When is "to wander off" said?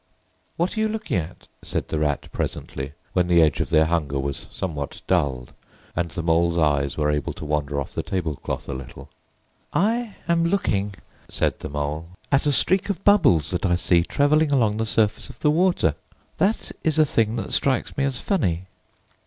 7.33-7.91